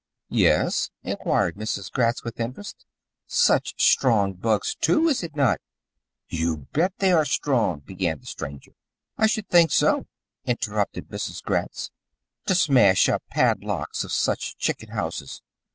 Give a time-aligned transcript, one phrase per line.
[0.31, 1.91] "Yes?" inquired Mrs.
[1.91, 2.87] Gratz with interest.
[3.27, 5.61] "Such strong bugs, too, is it not?"
[6.27, 8.71] "You bet they are strong" began the stranger.
[9.19, 10.07] "I should think so,"
[10.43, 11.43] interrupted Mrs.
[11.43, 11.91] Gratz,
[12.47, 15.43] "to smash up padlocks on such chicken houses.